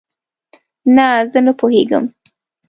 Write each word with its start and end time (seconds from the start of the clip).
نه، 0.95 1.07
زه 1.31 1.39
نه 1.45 1.53
پوهیږم 1.59 2.05